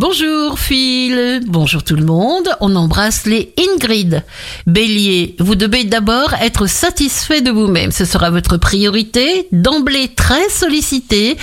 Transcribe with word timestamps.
Bonjour 0.00 0.60
Phil, 0.60 1.40
bonjour 1.48 1.82
tout 1.82 1.96
le 1.96 2.04
monde, 2.04 2.48
on 2.60 2.76
embrasse 2.76 3.26
les 3.26 3.52
Ingrid. 3.58 4.22
Bélier, 4.64 5.34
vous 5.40 5.56
devez 5.56 5.82
d'abord 5.82 6.34
être 6.34 6.68
satisfait 6.68 7.40
de 7.40 7.50
vous-même, 7.50 7.90
ce 7.90 8.04
sera 8.04 8.30
votre 8.30 8.58
priorité, 8.58 9.48
d'emblée 9.50 10.06
très 10.14 10.48
sollicité, 10.50 11.36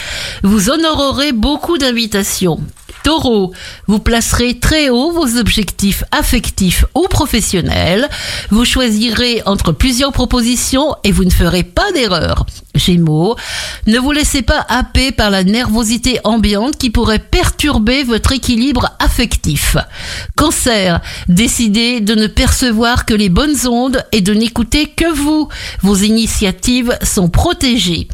vous 0.44 0.70
honorerez 0.70 1.34
beaucoup 1.34 1.78
d'invitations. 1.78 2.62
Taureau, 3.06 3.54
vous 3.86 4.00
placerez 4.00 4.58
très 4.58 4.90
haut 4.90 5.12
vos 5.12 5.38
objectifs 5.38 6.04
affectifs 6.12 6.86
ou 6.96 7.04
professionnels. 7.08 8.10
Vous 8.50 8.66
choisirez 8.66 9.44
entre 9.46 9.74
plusieurs 9.74 10.12
propositions 10.12 10.96
et 11.04 11.12
vous 11.12 11.24
ne 11.24 11.30
ferez 11.30 11.62
pas 11.62 11.92
d'erreur. 11.92 12.48
Gémeaux, 12.74 13.36
ne 13.86 14.00
vous 14.00 14.12
laissez 14.12 14.42
pas 14.42 14.66
happer 14.70 15.12
par 15.12 15.30
la 15.30 15.44
nervosité 15.44 16.20
ambiante 16.24 16.80
qui 16.80 16.90
pourrait 16.90 17.20
perturber 17.20 18.04
votre 18.04 18.32
équilibre 18.32 18.90
affectif. 18.98 19.78
Cancer, 20.36 21.00
décidez 21.28 22.02
de 22.02 22.16
ne 22.16 22.26
percevoir 22.26 23.06
que 23.06 23.14
les 23.14 23.30
bonnes 23.30 23.68
ondes 23.68 24.04
et 24.14 24.22
de 24.22 24.34
n'écouter 24.34 24.88
que 24.88 25.14
vous. 25.14 25.48
Vos 25.84 25.98
initiatives 25.98 26.98
sont 27.04 27.30
protégées. 27.30 28.08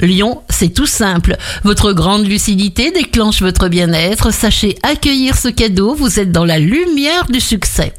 Lion, 0.00 0.42
c'est 0.48 0.72
tout 0.72 0.86
simple. 0.86 1.36
Votre 1.64 1.92
grande 1.92 2.26
lucidité 2.26 2.90
déclenche 2.90 3.42
votre 3.42 3.68
bien-être. 3.68 4.32
Sachez 4.32 4.76
accueillir 4.82 5.36
ce 5.36 5.48
cadeau. 5.48 5.94
Vous 5.94 6.20
êtes 6.20 6.32
dans 6.32 6.44
la 6.44 6.58
lumière 6.58 7.26
du 7.28 7.40
succès. 7.40 7.92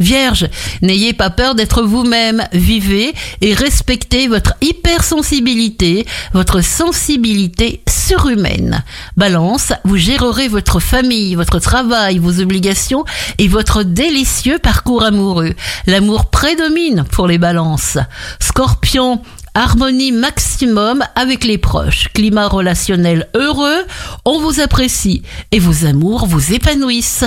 Vierge, 0.00 0.48
n'ayez 0.80 1.12
pas 1.12 1.28
peur 1.28 1.54
d'être 1.54 1.82
vous-même, 1.82 2.42
vivez 2.54 3.12
et 3.42 3.52
respectez 3.52 4.28
votre 4.28 4.54
hypersensibilité, 4.62 6.06
votre 6.32 6.62
sensibilité 6.62 7.82
surhumaine. 7.86 8.82
Balance, 9.18 9.74
vous 9.84 9.98
gérerez 9.98 10.48
votre 10.48 10.80
famille, 10.80 11.34
votre 11.34 11.58
travail, 11.58 12.16
vos 12.16 12.40
obligations 12.40 13.04
et 13.36 13.46
votre 13.46 13.82
délicieux 13.82 14.58
parcours 14.58 15.04
amoureux. 15.04 15.52
L'amour 15.86 16.30
prédomine 16.30 17.04
pour 17.12 17.26
les 17.26 17.38
balances. 17.38 17.98
Scorpion, 18.40 19.20
harmonie 19.60 20.10
maximum 20.10 21.04
avec 21.14 21.44
les 21.44 21.58
proches, 21.58 22.08
climat 22.14 22.48
relationnel 22.48 23.28
heureux, 23.34 23.84
on 24.24 24.40
vous 24.40 24.58
apprécie 24.58 25.20
et 25.52 25.58
vos 25.58 25.84
amours 25.84 26.24
vous 26.24 26.54
épanouissent. 26.54 27.26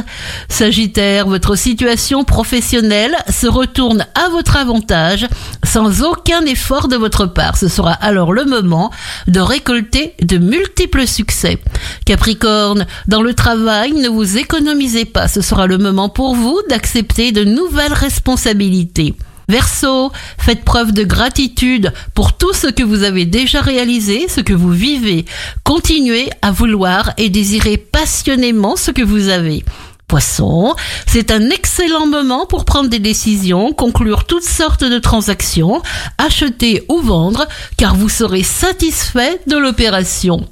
Sagittaire, 0.50 1.28
votre 1.28 1.56
situation 1.56 2.24
professionnelle 2.24 3.16
se 3.30 3.46
retourne 3.46 4.08
à 4.16 4.30
votre 4.30 4.58
avantage 4.58 5.28
sans 5.64 6.02
aucun 6.02 6.44
effort 6.46 6.88
de 6.88 6.96
votre 6.96 7.28
part. 7.28 7.56
Ce 7.56 7.68
sera 7.68 7.92
alors 7.92 8.34
le 8.34 8.46
moment 8.46 8.90
de 9.28 9.40
récolter 9.40 10.16
de 10.20 10.40
multiples 10.40 11.06
succès. 11.06 11.60
Capricorne, 12.08 12.88
dans 13.08 13.22
le 13.22 13.36
travail, 13.36 13.94
ne 13.94 14.10
vous 14.10 14.40
économisez 14.40 15.06
pas. 15.06 15.28
Ce 15.28 15.42
sera 15.42 15.68
le 15.68 15.78
moment 15.78 16.10
pour 16.10 16.34
vous 16.34 16.60
d'accepter 16.68 17.32
de 17.32 17.44
nouvelles 17.44 17.94
responsabilités. 17.94 19.14
Verseau, 19.54 20.12
faites 20.40 20.66
preuve 20.66 20.94
de 20.94 21.04
gratitude 21.04 21.94
pour 22.16 22.34
tout 22.34 22.54
ce 22.54 22.66
que 22.66 22.82
vous 22.82 23.04
avez 23.04 23.26
déjà 23.26 23.62
réalisé, 23.62 24.28
ce 24.28 24.42
que 24.42 24.52
vous 24.52 24.72
vivez. 24.72 25.26
Continuez 25.64 26.32
à 26.42 26.52
vouloir 26.52 27.12
et 27.20 27.30
désirer 27.30 27.78
passionnément 27.78 28.76
ce 28.76 28.90
que 28.90 29.04
vous 29.04 29.30
avez. 29.30 29.64
Poisson, 30.08 30.74
c'est 31.06 31.30
un 31.30 31.52
excellent 31.52 32.08
moment 32.08 32.48
pour 32.48 32.66
prendre 32.66 32.90
des 32.90 32.98
décisions, 32.98 33.74
conclure 33.74 34.26
toutes 34.26 34.42
sortes 34.42 34.84
de 34.84 34.98
transactions, 34.98 35.84
acheter 36.18 36.84
ou 36.90 36.98
vendre, 36.98 37.46
car 37.78 37.94
vous 37.94 38.10
serez 38.10 38.42
satisfait 38.42 39.40
de 39.46 39.58
l'opération. 39.58 40.48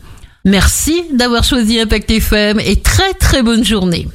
Merci 0.46 1.06
d'avoir 1.12 1.44
choisi 1.44 1.80
Impact 1.80 2.12
FM 2.12 2.60
et 2.60 2.76
très 2.76 3.16
très 3.16 3.42
bonne 3.42 3.66
journée. 3.66 4.08